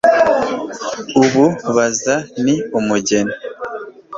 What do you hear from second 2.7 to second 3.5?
umugani